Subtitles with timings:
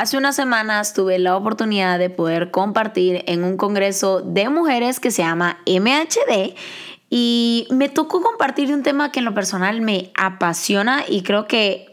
[0.00, 5.10] hace unas semanas tuve la oportunidad de poder compartir en un congreso de mujeres que
[5.10, 6.54] se llama MHD
[7.10, 11.87] y me tocó compartir un tema que en lo personal me apasiona y creo que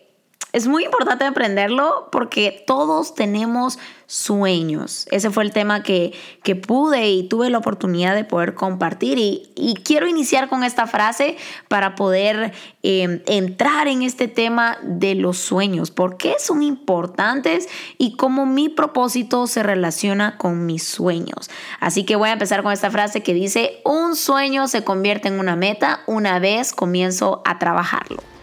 [0.56, 3.78] es muy importante aprenderlo porque todos tenemos
[4.08, 5.06] sueños.
[5.12, 6.14] Ese fue el tema que,
[6.44, 9.18] que pude y tuve la oportunidad de poder compartir.
[9.18, 11.36] Y, y quiero iniciar con esta frase
[11.68, 12.54] para poder
[12.84, 15.92] em, entrar en este tema de los sueños.
[15.92, 17.68] ¿Por qué son importantes
[17.98, 21.50] y cómo mi propósito se relaciona con mis sueños?
[21.82, 25.38] Así que voy a empezar con esta frase que dice, un sueño se convierte en
[25.38, 28.35] una meta una vez comienzo a trabajarlo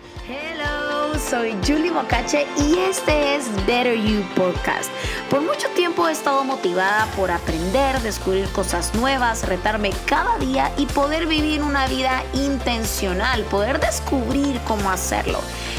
[1.32, 4.90] soy Julie Mocache y este es Better You Podcast.
[5.30, 10.84] Por mucho tiempo he estado motivada por aprender, descubrir cosas nuevas, retarme cada día y
[10.84, 15.38] poder vivir una vida intencional, poder descubrir cómo hacerlo.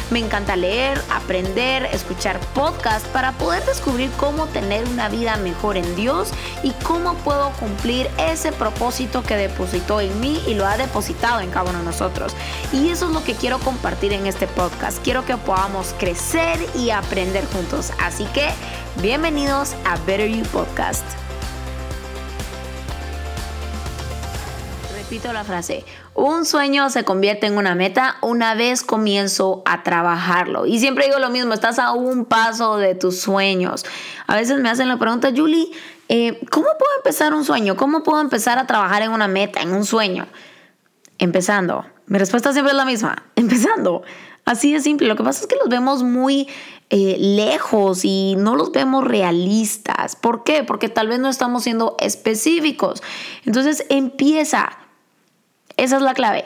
[0.09, 5.95] Me encanta leer, aprender, escuchar podcasts para poder descubrir cómo tener una vida mejor en
[5.95, 6.29] Dios
[6.61, 11.49] y cómo puedo cumplir ese propósito que depositó en mí y lo ha depositado en
[11.51, 12.33] cada uno de nosotros.
[12.71, 15.03] Y eso es lo que quiero compartir en este podcast.
[15.03, 17.91] Quiero que podamos crecer y aprender juntos.
[17.99, 18.49] Así que
[19.01, 21.05] bienvenidos a Better You Podcast.
[24.95, 25.85] Repito la frase,
[26.15, 30.65] un sueño se convierte en una meta una vez comienzo a trabajarlo.
[30.65, 33.85] Y siempre digo lo mismo, estás a un paso de tus sueños.
[34.27, 35.69] A veces me hacen la pregunta, Julie,
[36.09, 37.75] eh, ¿cómo puedo empezar un sueño?
[37.75, 40.27] ¿Cómo puedo empezar a trabajar en una meta, en un sueño?
[41.17, 41.85] Empezando.
[42.07, 44.03] Mi respuesta siempre es la misma, empezando.
[44.45, 45.07] Así de simple.
[45.07, 46.47] Lo que pasa es que los vemos muy
[46.89, 50.15] eh, lejos y no los vemos realistas.
[50.15, 50.63] ¿Por qué?
[50.63, 53.01] Porque tal vez no estamos siendo específicos.
[53.45, 54.77] Entonces empieza.
[55.77, 56.45] Esa es la clave.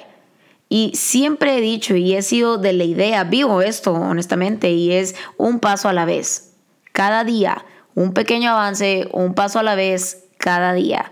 [0.70, 5.16] Y siempre he dicho y he sido de la idea, vivo esto honestamente, y es
[5.38, 6.54] un paso a la vez.
[6.92, 7.64] Cada día,
[7.96, 11.12] un pequeño avance, un paso a la vez, cada día.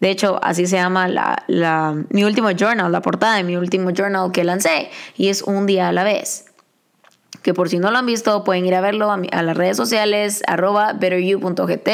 [0.00, 4.32] De hecho, así se llama la, mi último journal, la portada de mi último journal
[4.32, 6.46] que lancé, y es un día a la vez.
[7.42, 10.42] Que por si no lo han visto, pueden ir a verlo a, las redes sociales,
[10.46, 11.88] arroba betteryou.gt.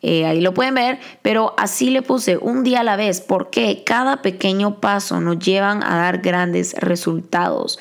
[0.00, 3.82] Eh, ahí lo pueden ver, pero así le puse un día a la vez, porque
[3.84, 7.78] cada pequeño paso nos llevan a dar grandes resultados.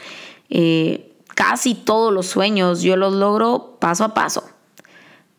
[0.49, 4.43] Eh, casi todos los sueños yo los logro paso a paso.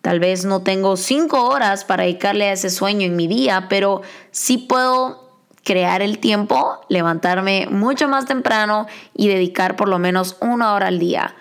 [0.09, 4.01] Tal vez no tengo cinco horas para dedicarle a ese sueño en mi día, pero
[4.31, 5.29] sí puedo
[5.65, 10.99] crear el tiempo, levantarme mucho más temprano y dedicar por lo menos una hora al
[10.99, 11.35] día.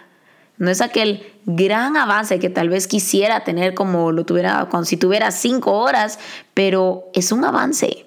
[0.57, 5.31] No es aquel gran avance que tal vez quisiera tener como lo tuviera si tuviera
[5.31, 6.19] cinco horas,
[6.53, 8.06] pero es un avance.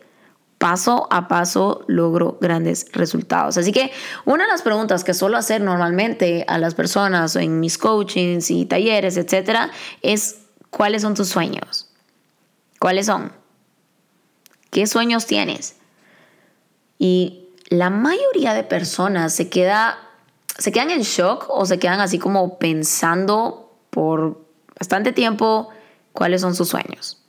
[0.59, 3.57] Paso a paso logro grandes resultados.
[3.57, 3.93] Así que
[4.27, 8.67] una de las preguntas que suelo hacer normalmente a las personas en mis coachings y
[8.67, 9.71] talleres, etcétera,
[10.03, 10.40] es
[10.71, 11.89] ¿Cuáles son tus sueños?
[12.79, 13.33] ¿Cuáles son?
[14.71, 15.77] ¿Qué sueños tienes?
[16.99, 19.99] Y la mayoría de personas se queda
[20.61, 24.45] se quedan en shock o se quedan así como pensando por
[24.79, 25.71] bastante tiempo
[26.13, 27.23] cuáles son sus sueños.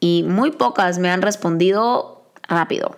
[0.00, 2.96] Y muy pocas me han respondido rápido.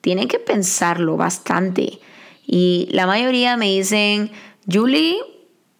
[0.00, 2.00] Tienen que pensarlo bastante.
[2.46, 4.30] Y la mayoría me dicen,
[4.70, 5.18] Julie,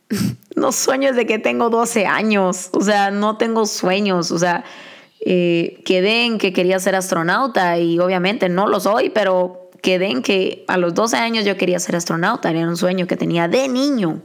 [0.61, 4.65] no sueños de que tengo 12 años, o sea, no tengo sueños, o sea,
[5.21, 10.23] eh, quedé en que quería ser astronauta y obviamente no lo soy, pero quedé en
[10.23, 13.69] que a los 12 años yo quería ser astronauta, era un sueño que tenía de
[13.69, 14.21] niño.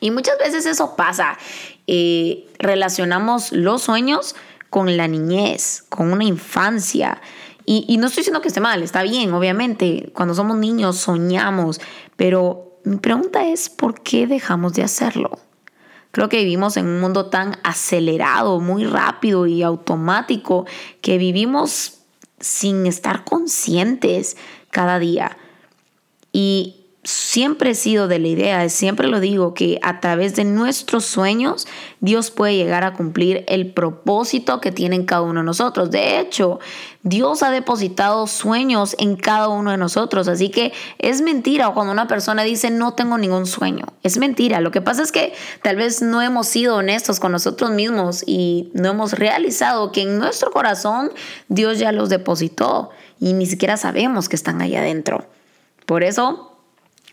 [0.00, 1.38] Y muchas veces eso pasa,
[1.86, 4.36] eh, relacionamos los sueños
[4.70, 7.20] con la niñez, con una infancia.
[7.64, 11.80] Y, y no estoy diciendo que esté mal, está bien, obviamente, cuando somos niños soñamos,
[12.16, 15.38] pero mi pregunta es, ¿por qué dejamos de hacerlo?
[16.14, 20.64] Creo que vivimos en un mundo tan acelerado, muy rápido y automático
[21.00, 22.02] que vivimos
[22.38, 24.36] sin estar conscientes
[24.70, 25.36] cada día.
[26.30, 31.04] Y siempre he sido de la idea, siempre lo digo, que a través de nuestros
[31.04, 31.66] sueños
[32.00, 35.90] Dios puede llegar a cumplir el propósito que tiene en cada uno de nosotros.
[35.90, 36.60] De hecho,
[37.02, 42.08] Dios ha depositado sueños en cada uno de nosotros, así que es mentira cuando una
[42.08, 43.84] persona dice no tengo ningún sueño.
[44.02, 44.60] Es mentira.
[44.60, 48.70] Lo que pasa es que tal vez no hemos sido honestos con nosotros mismos y
[48.72, 51.12] no hemos realizado que en nuestro corazón
[51.48, 52.90] Dios ya los depositó
[53.20, 55.26] y ni siquiera sabemos que están ahí adentro.
[55.84, 56.53] Por eso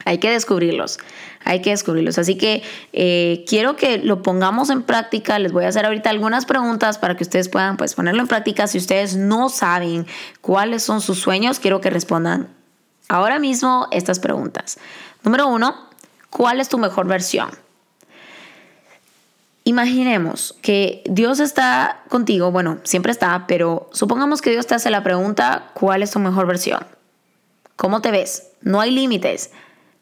[0.05, 0.99] hay que descubrirlos,
[1.43, 2.17] hay que descubrirlos.
[2.17, 2.63] Así que
[2.93, 5.39] eh, quiero que lo pongamos en práctica.
[5.39, 8.67] Les voy a hacer ahorita algunas preguntas para que ustedes puedan pues, ponerlo en práctica.
[8.67, 10.07] Si ustedes no saben
[10.41, 12.49] cuáles son sus sueños, quiero que respondan
[13.09, 14.79] ahora mismo estas preguntas.
[15.23, 15.75] Número uno,
[16.29, 17.49] ¿cuál es tu mejor versión?
[19.63, 25.03] Imaginemos que Dios está contigo, bueno, siempre está, pero supongamos que Dios te hace la
[25.03, 26.83] pregunta, ¿cuál es tu mejor versión?
[27.75, 28.49] ¿Cómo te ves?
[28.61, 29.51] No hay límites.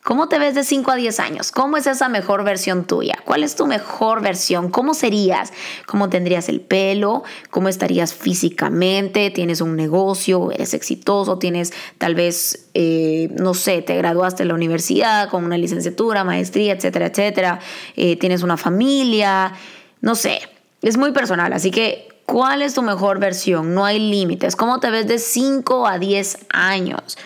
[0.03, 1.51] ¿Cómo te ves de 5 a 10 años?
[1.51, 3.15] ¿Cómo es esa mejor versión tuya?
[3.25, 4.71] ¿Cuál es tu mejor versión?
[4.71, 5.51] ¿Cómo serías?
[5.85, 7.23] ¿Cómo tendrías el pelo?
[7.49, 9.29] ¿Cómo estarías físicamente?
[9.29, 10.51] ¿Tienes un negocio?
[10.51, 11.37] ¿Eres exitoso?
[11.37, 16.73] ¿Tienes tal vez, eh, no sé, te graduaste de la universidad con una licenciatura, maestría,
[16.73, 17.59] etcétera, etcétera?
[17.97, 19.51] Eh, ¿Tienes una familia?
[19.99, 20.39] No sé,
[20.81, 21.51] es muy personal.
[21.51, 23.73] Así que, ¿cuál es tu mejor versión?
[23.73, 24.55] No hay límites.
[24.55, 27.17] ¿Cómo te ves de 5 a 10 años?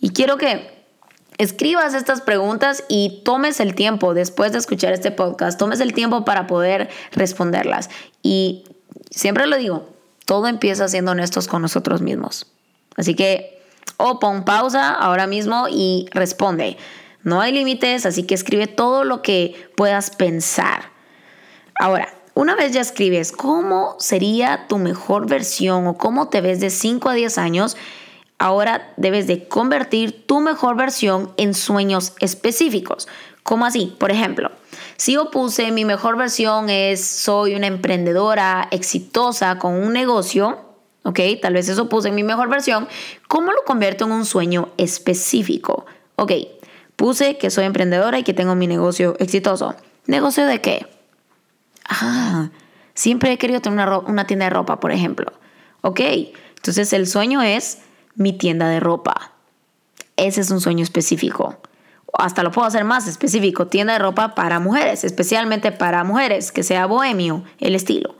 [0.00, 0.73] Y quiero que
[1.38, 6.24] escribas estas preguntas y tomes el tiempo después de escuchar este podcast, tomes el tiempo
[6.24, 7.90] para poder responderlas.
[8.22, 8.64] Y
[9.10, 9.88] siempre lo digo,
[10.26, 12.46] todo empieza siendo honestos con nosotros mismos.
[12.96, 13.62] Así que
[13.96, 16.76] o pon pausa ahora mismo y responde.
[17.22, 20.90] No hay límites, así que escribe todo lo que puedas pensar.
[21.78, 26.70] Ahora, una vez ya escribes cómo sería tu mejor versión o cómo te ves de
[26.70, 27.76] 5 a 10 años,
[28.44, 33.08] Ahora debes de convertir tu mejor versión en sueños específicos.
[33.42, 33.96] ¿Cómo así?
[33.98, 34.50] Por ejemplo,
[34.98, 40.58] si yo puse mi mejor versión es soy una emprendedora exitosa con un negocio,
[41.04, 41.20] ¿ok?
[41.40, 42.86] Tal vez eso puse en mi mejor versión.
[43.28, 45.86] ¿Cómo lo convierto en un sueño específico?
[46.16, 46.32] Ok,
[46.96, 49.74] puse que soy emprendedora y que tengo mi negocio exitoso.
[50.04, 50.86] ¿Negocio de qué?
[51.88, 52.50] Ah,
[52.92, 55.32] siempre he querido tener una, una tienda de ropa, por ejemplo.
[55.80, 56.00] Ok,
[56.56, 57.78] entonces el sueño es
[58.14, 59.32] mi tienda de ropa.
[60.16, 61.58] Ese es un sueño específico.
[62.12, 66.62] Hasta lo puedo hacer más específico, tienda de ropa para mujeres, especialmente para mujeres, que
[66.62, 68.14] sea bohemio el estilo.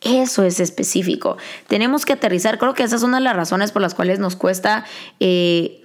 [0.00, 1.36] Eso es específico.
[1.66, 2.58] Tenemos que aterrizar.
[2.58, 4.84] Creo que esa es una de las razones por las cuales nos cuesta
[5.18, 5.79] eh,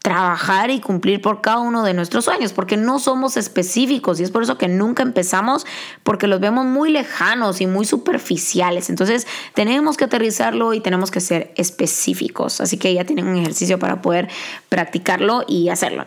[0.00, 4.30] trabajar y cumplir por cada uno de nuestros sueños, porque no somos específicos y es
[4.30, 5.66] por eso que nunca empezamos,
[6.02, 8.90] porque los vemos muy lejanos y muy superficiales.
[8.90, 12.60] Entonces tenemos que aterrizarlo y tenemos que ser específicos.
[12.60, 14.28] Así que ya tienen un ejercicio para poder
[14.68, 16.04] practicarlo y hacerlo.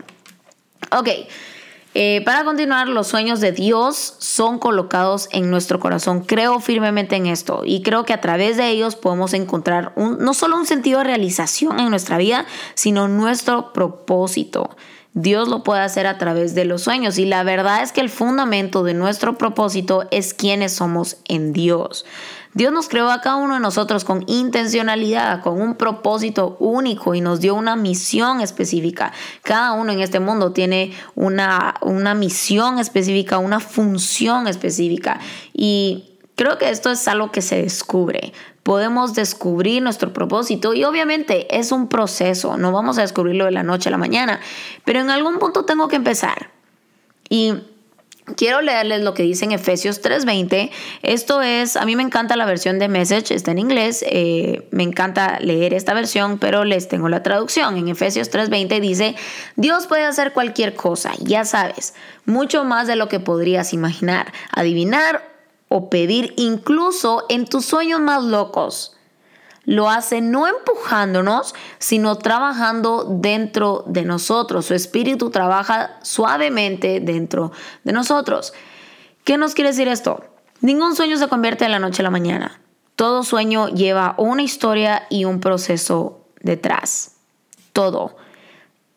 [0.92, 1.10] Ok.
[1.94, 6.22] Eh, para continuar, los sueños de Dios son colocados en nuestro corazón.
[6.22, 10.58] Creo firmemente en esto y creo que a través de ellos podemos encontrar no solo
[10.58, 12.46] un sentido de realización en nuestra vida,
[12.76, 14.70] sino nuestro propósito.
[15.14, 18.10] Dios lo puede hacer a través de los sueños y la verdad es que el
[18.10, 22.06] fundamento de nuestro propósito es quienes somos en Dios.
[22.54, 27.22] Dios nos creó a cada uno de nosotros con intencionalidad, con un propósito único y
[27.22, 29.14] nos dio una misión específica.
[29.42, 35.22] Cada uno en este mundo tiene una, una misión específica, una función específica.
[35.54, 38.34] Y creo que esto es algo que se descubre.
[38.64, 43.64] Podemos descubrir nuestro propósito y obviamente es un proceso, no vamos a descubrirlo de la
[43.64, 44.40] noche a la mañana,
[44.84, 46.52] pero en algún punto tengo que empezar.
[47.30, 47.54] Y
[48.36, 50.72] Quiero leerles lo que dice en Efesios 3:20.
[51.02, 54.84] Esto es, a mí me encanta la versión de Message, está en inglés, eh, me
[54.84, 57.78] encanta leer esta versión, pero les tengo la traducción.
[57.78, 59.16] En Efesios 3:20 dice,
[59.56, 61.96] Dios puede hacer cualquier cosa, ya sabes,
[62.26, 65.28] mucho más de lo que podrías imaginar, adivinar
[65.68, 68.96] o pedir, incluso en tus sueños más locos
[69.72, 74.66] lo hace no empujándonos, sino trabajando dentro de nosotros.
[74.66, 77.54] Su espíritu trabaja suavemente dentro
[77.86, 78.54] de nosotros.
[79.24, 80.26] ¿Qué nos quiere decir esto?
[80.60, 82.60] Ningún sueño se convierte de la noche a la mañana.
[82.98, 87.16] Todo sueño lleva una historia y un proceso detrás.
[87.72, 88.18] Todo.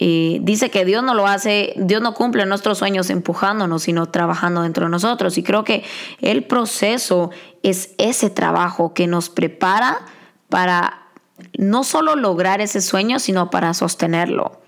[0.00, 4.86] Dice que Dios no lo hace, Dios no cumple nuestros sueños empujándonos, sino trabajando dentro
[4.86, 5.38] de nosotros.
[5.38, 5.84] Y creo que
[6.20, 7.30] el proceso
[7.62, 10.04] es ese trabajo que nos prepara
[10.48, 11.02] para
[11.58, 14.60] no solo lograr ese sueño, sino para sostenerlo.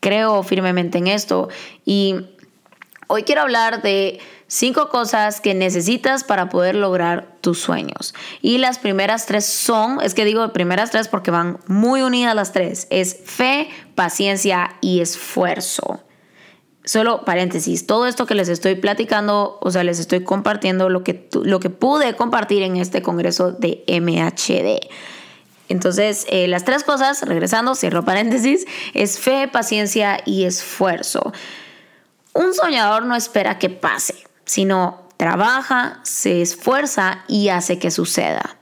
[0.00, 1.48] Creo firmemente en esto
[1.84, 2.16] y
[3.08, 8.14] hoy quiero hablar de cinco cosas que necesitas para poder lograr tus sueños.
[8.40, 12.52] Y las primeras tres son, es que digo primeras tres porque van muy unidas las
[12.52, 16.03] tres, es fe, paciencia y esfuerzo.
[16.84, 21.28] Solo paréntesis, todo esto que les estoy platicando, o sea, les estoy compartiendo lo que,
[21.32, 24.86] lo que pude compartir en este congreso de MHD.
[25.70, 31.32] Entonces, eh, las tres cosas, regresando, cierro paréntesis, es fe, paciencia y esfuerzo.
[32.34, 34.14] Un soñador no espera que pase,
[34.44, 38.58] sino trabaja, se esfuerza y hace que suceda.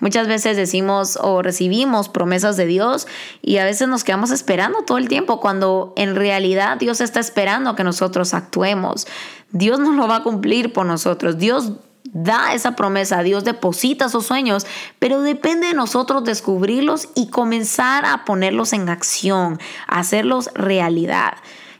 [0.00, 3.06] Muchas veces decimos o recibimos promesas de Dios
[3.42, 7.76] y a veces nos quedamos esperando todo el tiempo cuando en realidad Dios está esperando
[7.76, 9.06] que nosotros actuemos.
[9.52, 11.38] Dios no lo va a cumplir por nosotros.
[11.38, 11.72] Dios
[12.12, 14.66] da esa promesa, Dios deposita sus sueños,
[14.98, 21.34] pero depende de nosotros descubrirlos y comenzar a ponerlos en acción, a hacerlos realidad.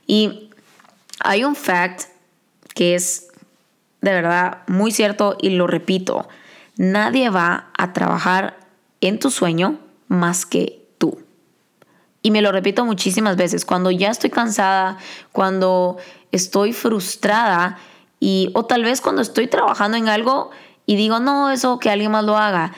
[0.07, 0.51] Y
[1.21, 2.05] hay un fact
[2.75, 3.29] que es
[4.01, 6.29] de verdad muy cierto y lo repito,
[6.81, 8.57] nadie va a trabajar
[9.03, 11.19] en tu sueño más que tú.
[12.23, 14.97] Y me lo repito muchísimas veces, cuando ya estoy cansada,
[15.31, 15.99] cuando
[16.33, 17.77] estoy frustrada
[18.19, 20.53] y o tal vez cuando estoy trabajando en algo
[20.87, 22.73] y digo, no, eso que alguien más lo haga,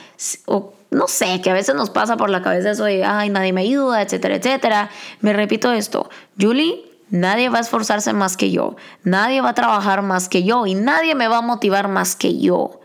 [0.47, 3.53] o no sé, que a veces nos pasa por la cabeza eso de, ay, nadie
[3.53, 4.91] me ayuda, etcétera, etcétera.
[5.21, 10.03] Me repito esto, Julie, nadie va a esforzarse más que yo, nadie va a trabajar
[10.03, 12.82] más que yo y nadie me va a motivar más que yo.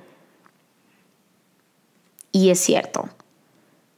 [2.37, 3.09] Y es cierto,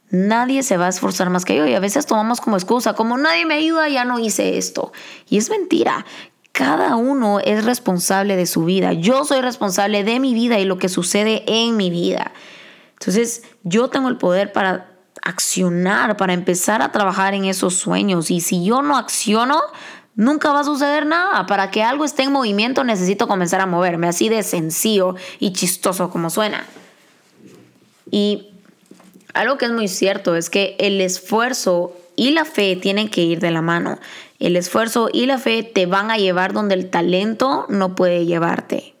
[0.08, 3.18] nadie se va a esforzar más que yo y a veces tomamos como excusa, como
[3.18, 4.94] nadie me ayuda, ya no hice esto.
[5.28, 6.06] Y es mentira.
[6.52, 8.94] Cada uno es responsable de su vida.
[8.94, 12.32] Yo soy responsable de mi vida y lo que sucede en mi vida.
[12.92, 14.88] Entonces, yo tengo el poder para
[15.22, 18.30] accionar, para empezar a trabajar en esos sueños.
[18.30, 19.60] Y si yo no acciono,
[20.14, 21.44] nunca va a suceder nada.
[21.44, 24.08] Para que algo esté en movimiento, necesito comenzar a moverme.
[24.08, 26.64] Así de sencillo y chistoso como suena.
[28.10, 28.48] Y
[29.34, 33.40] algo que es muy cierto es que el esfuerzo y la fe tienen que ir
[33.40, 33.98] de la mano.
[34.38, 38.94] El esfuerzo y la fe te van a llevar donde el talento no puede llevarte.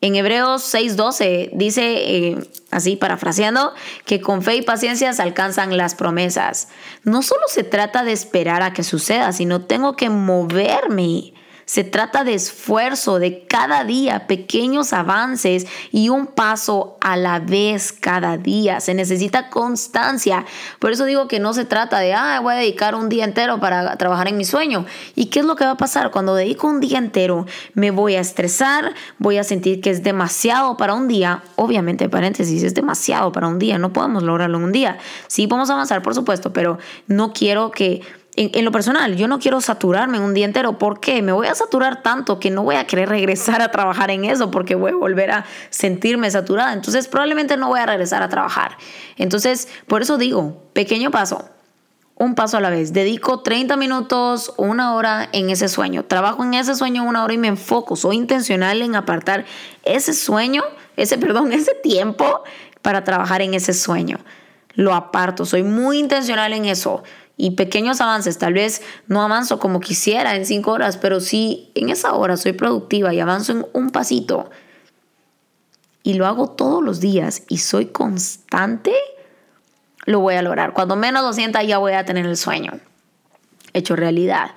[0.00, 2.36] En Hebreos 6:12 dice, eh,
[2.70, 3.72] así parafraseando,
[4.04, 6.68] que con fe y paciencia se alcanzan las promesas.
[7.04, 11.32] No solo se trata de esperar a que suceda, sino tengo que moverme
[11.66, 17.92] se trata de esfuerzo, de cada día, pequeños avances y un paso a la vez
[17.92, 18.80] cada día.
[18.80, 20.44] Se necesita constancia.
[20.78, 23.60] Por eso digo que no se trata de, ah, voy a dedicar un día entero
[23.60, 24.86] para trabajar en mi sueño.
[25.14, 26.10] ¿Y qué es lo que va a pasar?
[26.10, 30.76] Cuando dedico un día entero, me voy a estresar, voy a sentir que es demasiado
[30.76, 31.42] para un día.
[31.56, 33.78] Obviamente, paréntesis, es demasiado para un día.
[33.78, 34.98] No podemos lograrlo en un día.
[35.26, 38.02] Sí, podemos avanzar, por supuesto, pero no quiero que
[38.36, 40.78] en, lo personal, yo no quiero saturarme un día entero.
[40.78, 41.22] ¿Por qué?
[41.22, 44.50] Me voy a saturar tanto que no voy a querer regresar a trabajar en eso
[44.50, 46.72] porque voy a volver a sentirme saturada.
[46.72, 48.76] Entonces probablemente no voy a regresar a trabajar.
[49.16, 51.48] Entonces, por eso digo, pequeño paso,
[52.16, 52.92] un paso a la vez.
[52.92, 56.04] Dedico 30 minutos, una hora en ese sueño.
[56.04, 57.94] Trabajo en ese sueño una hora y me enfoco.
[57.94, 59.44] Soy intencional en apartar
[59.84, 60.62] ese sueño,
[60.96, 62.42] ese, perdón, ese tiempo
[62.82, 64.18] para trabajar en ese sueño.
[64.76, 67.04] Lo aparto, soy muy intencional en eso
[67.36, 68.38] y pequeños avances.
[68.38, 72.52] Tal vez no avanzo como quisiera en cinco horas, pero si en esa hora soy
[72.52, 74.50] productiva y avanzo en un pasito
[76.02, 78.92] y lo hago todos los días y soy constante,
[80.04, 80.72] lo voy a lograr.
[80.72, 82.80] Cuando menos lo sienta ya voy a tener el sueño
[83.72, 84.52] hecho realidad.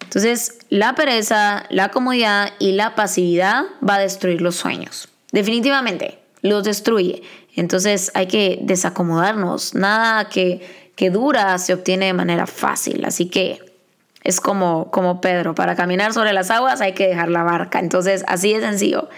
[0.00, 5.08] Entonces, la pereza, la comodidad y la pasividad va a destruir los sueños.
[5.32, 7.22] Definitivamente, los destruye.
[7.54, 9.74] Entonces hay que desacomodarnos.
[9.74, 13.04] Nada que que dura se obtiene de manera fácil.
[13.04, 13.60] Así que
[14.24, 17.78] es como, como Pedro, para caminar sobre las aguas hay que dejar la barca.
[17.78, 19.08] Entonces, así de sencillo.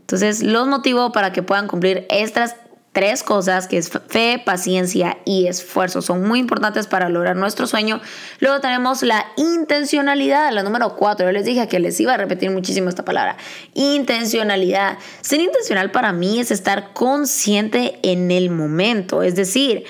[0.00, 2.56] Entonces, los motivo para que puedan cumplir estas
[2.92, 6.02] tres cosas, que es fe, paciencia y esfuerzo.
[6.02, 8.02] Son muy importantes para lograr nuestro sueño.
[8.38, 11.26] Luego tenemos la intencionalidad, la número cuatro.
[11.26, 13.38] Yo les dije que les iba a repetir muchísimo esta palabra.
[13.72, 14.98] Intencionalidad.
[15.22, 19.22] Ser intencional para mí es estar consciente en el momento.
[19.22, 19.84] Es decir,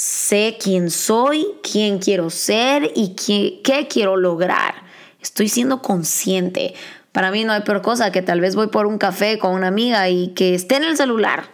[0.00, 4.76] sé quién soy, quién quiero ser y qué, quiero lograr.
[5.20, 6.72] Estoy siendo consciente.
[7.12, 9.68] Para mí no hay peor cosa que tal vez voy por un café con una
[9.68, 11.50] amiga y que esté en el celular.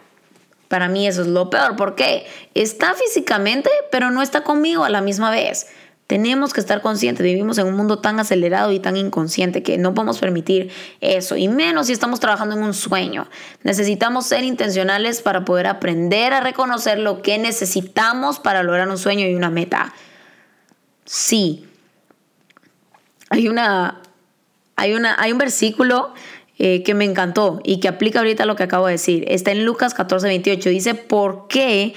[0.69, 1.75] Para mí eso es lo peor.
[1.75, 2.25] ¿Por qué?
[2.53, 5.67] Está físicamente, pero no está conmigo a la misma vez.
[6.07, 9.93] Tenemos que estar conscientes, vivimos en un mundo tan acelerado y tan inconsciente que no
[9.93, 10.71] podemos permitir
[11.01, 13.27] eso, y menos si estamos trabajando en un sueño.
[13.63, 19.27] Necesitamos ser intencionales para poder aprender a reconocer lo que necesitamos para lograr un sueño
[19.27, 19.93] y una meta.
[21.03, 21.65] Sí,
[23.29, 24.01] hay, una,
[24.77, 26.13] hay, una, hay un versículo
[26.57, 29.25] eh, que me encantó y que aplica ahorita lo que acabo de decir.
[29.27, 30.69] Está en Lucas 14, 28.
[30.69, 31.93] Dice, ¿por qué?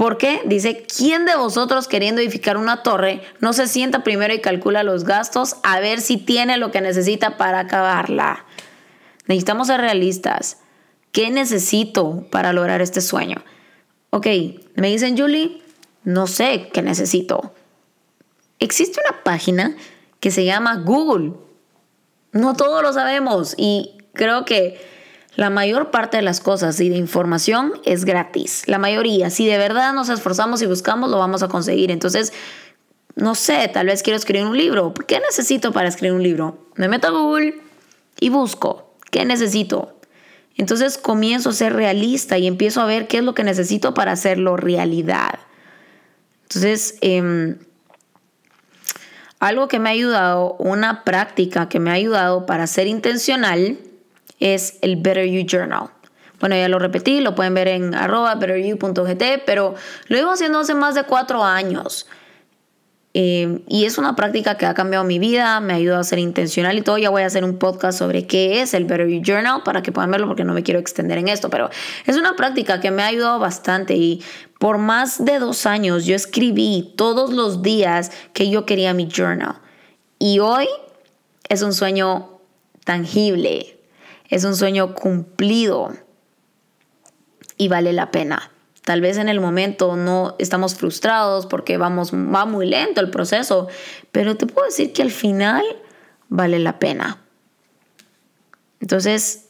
[0.00, 4.82] Porque dice, ¿quién de vosotros queriendo edificar una torre no se sienta primero y calcula
[4.82, 8.46] los gastos a ver si tiene lo que necesita para acabarla?
[9.26, 10.56] Necesitamos ser realistas.
[11.12, 13.44] ¿Qué necesito para lograr este sueño?
[14.08, 14.26] Ok,
[14.74, 15.60] me dicen, Julie,
[16.02, 17.52] no sé qué necesito.
[18.58, 19.76] Existe una página
[20.18, 21.34] que se llama Google.
[22.32, 24.80] No todos lo sabemos y creo que
[25.36, 28.64] la mayor parte de las cosas y de información es gratis.
[28.66, 31.90] La mayoría, si de verdad nos esforzamos y buscamos, lo vamos a conseguir.
[31.90, 32.32] Entonces,
[33.14, 34.92] no sé, tal vez quiero escribir un libro.
[35.06, 36.66] ¿Qué necesito para escribir un libro?
[36.74, 37.60] Me meto a Google
[38.18, 38.94] y busco.
[39.10, 39.96] ¿Qué necesito?
[40.56, 44.12] Entonces comienzo a ser realista y empiezo a ver qué es lo que necesito para
[44.12, 45.38] hacerlo realidad.
[46.42, 47.58] Entonces, em,
[49.38, 53.78] algo que me ha ayudado, una práctica que me ha ayudado para ser intencional,
[54.40, 55.90] es el Better You Journal.
[56.40, 59.74] Bueno, ya lo repetí, lo pueden ver en arroba betteryou.gt, pero
[60.08, 62.06] lo llevo haciendo hace más de cuatro años.
[63.12, 66.78] Eh, y es una práctica que ha cambiado mi vida, me ayuda a ser intencional
[66.78, 66.96] y todo.
[66.96, 69.90] Ya voy a hacer un podcast sobre qué es el Better You Journal para que
[69.90, 71.70] puedan verlo porque no me quiero extender en esto, pero
[72.06, 74.22] es una práctica que me ha ayudado bastante y
[74.58, 79.56] por más de dos años yo escribí todos los días que yo quería mi journal.
[80.18, 80.68] Y hoy
[81.48, 82.40] es un sueño
[82.84, 83.79] tangible,
[84.30, 85.92] es un sueño cumplido
[87.56, 88.50] y vale la pena.
[88.84, 93.68] Tal vez en el momento no estamos frustrados porque vamos, va muy lento el proceso,
[94.10, 95.62] pero te puedo decir que al final
[96.28, 97.18] vale la pena.
[98.80, 99.48] Entonces,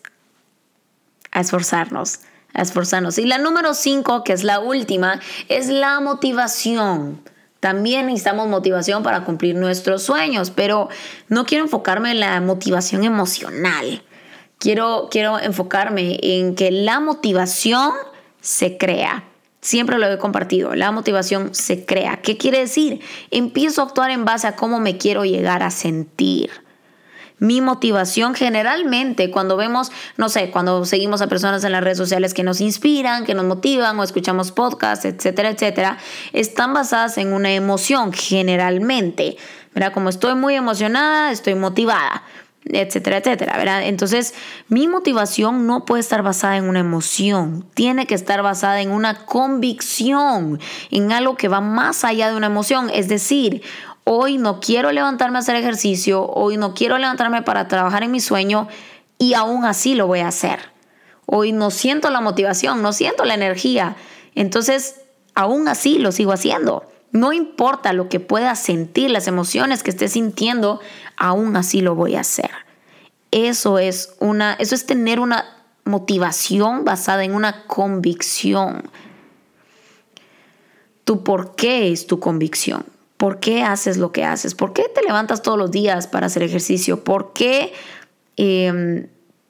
[1.30, 2.20] a esforzarnos,
[2.52, 3.18] a esforzarnos.
[3.18, 7.22] Y la número cinco, que es la última, es la motivación.
[7.60, 10.88] También necesitamos motivación para cumplir nuestros sueños, pero
[11.28, 14.02] no quiero enfocarme en la motivación emocional.
[14.60, 17.92] Quiero, quiero enfocarme en que la motivación
[18.42, 19.24] se crea.
[19.62, 22.18] Siempre lo he compartido, la motivación se crea.
[22.20, 23.00] ¿Qué quiere decir?
[23.30, 26.50] Empiezo a actuar en base a cómo me quiero llegar a sentir.
[27.38, 32.34] Mi motivación generalmente cuando vemos, no sé, cuando seguimos a personas en las redes sociales
[32.34, 35.96] que nos inspiran, que nos motivan o escuchamos podcasts, etcétera, etcétera,
[36.34, 39.38] están basadas en una emoción generalmente.
[39.72, 39.94] ¿Verdad?
[39.94, 42.24] Como estoy muy emocionada, estoy motivada
[42.72, 43.82] etcétera, etcétera, ¿verdad?
[43.84, 44.34] Entonces,
[44.68, 49.24] mi motivación no puede estar basada en una emoción, tiene que estar basada en una
[49.24, 50.60] convicción,
[50.90, 53.62] en algo que va más allá de una emoción, es decir,
[54.04, 58.20] hoy no quiero levantarme a hacer ejercicio, hoy no quiero levantarme para trabajar en mi
[58.20, 58.68] sueño
[59.18, 60.60] y aún así lo voy a hacer.
[61.26, 63.96] Hoy no siento la motivación, no siento la energía,
[64.34, 65.02] entonces
[65.34, 66.84] aún así lo sigo haciendo.
[67.12, 70.80] No importa lo que pueda sentir, las emociones que esté sintiendo,
[71.16, 72.50] aún así lo voy a hacer.
[73.32, 75.44] Eso es una, eso es tener una
[75.84, 78.90] motivación basada en una convicción.
[81.04, 82.84] Tu por qué es tu convicción.
[83.16, 84.54] ¿Por qué haces lo que haces?
[84.54, 87.04] ¿Por qué te levantas todos los días para hacer ejercicio?
[87.04, 87.72] ¿Por qué
[88.36, 89.08] em,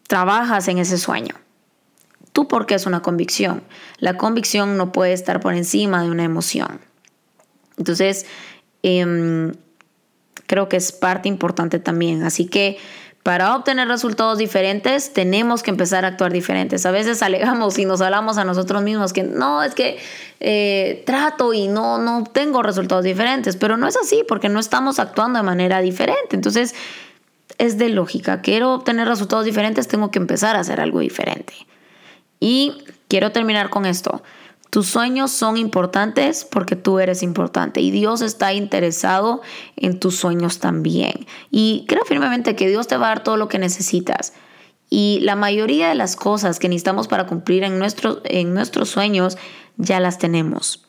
[0.09, 1.37] trabajas en ese sueño?
[2.33, 3.63] Tú por qué es una convicción.
[3.99, 6.81] La convicción no puede estar por encima de una emoción.
[7.81, 8.27] Entonces,
[8.85, 9.53] em,
[10.47, 12.23] creo que es parte importante también.
[12.23, 12.79] Así que
[13.23, 16.87] para obtener resultados diferentes tenemos que empezar a actuar diferentes.
[16.87, 19.99] A veces alegamos y nos hablamos a nosotros mismos que no, es que
[20.41, 24.99] eh, trato y no, no tengo resultados diferentes, pero no es así porque no estamos
[24.99, 26.37] actuando de manera diferente.
[26.37, 26.75] Entonces
[27.59, 28.41] es de lógica.
[28.41, 31.55] Quiero obtener resultados diferentes, tengo que empezar a hacer algo diferente.
[32.41, 34.23] Y quiero terminar con esto.
[34.71, 39.43] Tus sueños son importantes porque tú eres importante y Dios está interesado
[39.77, 41.27] en tus sueños también.
[41.51, 44.33] Y creo firmemente que Dios te va a dar todo lo que necesitas.
[44.89, 47.83] Y la mayoría de las cosas que necesitamos para cumplir en,
[48.25, 49.39] en nuestros sueños
[49.77, 50.87] ya las tenemos.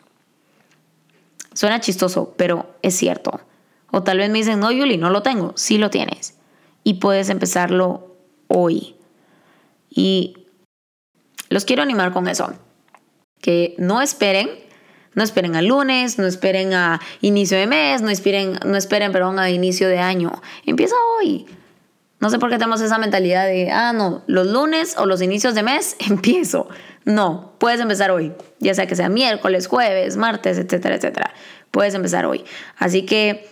[1.53, 3.41] Suena chistoso, pero es cierto.
[3.89, 5.53] O tal vez me dicen, no, Yuli, no lo tengo.
[5.55, 6.35] Sí lo tienes.
[6.83, 8.15] Y puedes empezarlo
[8.47, 8.95] hoy.
[9.89, 10.45] Y
[11.49, 12.53] los quiero animar con eso
[13.41, 14.49] que no esperen,
[15.13, 19.39] no esperen al lunes, no esperen a inicio de mes, no esperen, no esperen, perdón,
[19.39, 20.41] a inicio de año.
[20.65, 21.45] Empieza hoy.
[22.19, 25.55] No sé por qué tenemos esa mentalidad de, ah, no, los lunes o los inicios
[25.55, 26.69] de mes empiezo.
[27.03, 31.33] No, puedes empezar hoy, ya sea que sea miércoles, jueves, martes, etcétera, etcétera.
[31.71, 32.45] Puedes empezar hoy.
[32.77, 33.49] Así que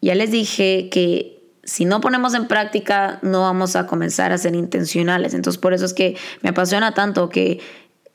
[0.00, 4.54] ya les dije que si no ponemos en práctica, no vamos a comenzar a ser
[4.54, 5.34] intencionales.
[5.34, 7.60] Entonces, por eso es que me apasiona tanto que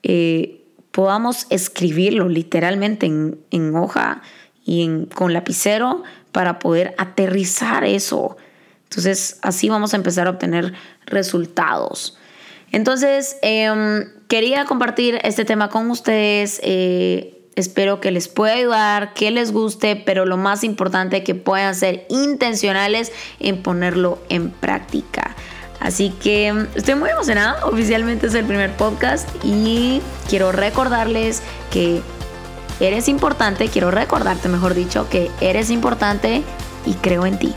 [0.03, 4.21] eh, podamos escribirlo literalmente en, hoja
[4.65, 8.37] y con lapicero para poder aterrizar eso.
[8.83, 10.73] Entonces, así vamos a empezar a obtener
[11.05, 12.17] resultados.
[12.71, 16.59] Entonces, em, quería compartir este tema con ustedes.
[16.63, 21.75] Eh, espero que les pueda ayudar, que les guste, pero lo más importante que puedan
[21.75, 25.35] ser intencionales en ponerlo en práctica.
[25.79, 27.65] Así que mm, estoy muy emocionada.
[27.65, 32.01] Oficialmente es el primer podcast y quiero recordarles que
[32.79, 36.43] eres importante, quiero recordarte, mejor dicho, que eres importante
[36.85, 37.53] y creo en ti.